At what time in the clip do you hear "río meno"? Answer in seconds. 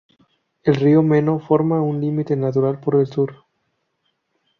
0.77-1.37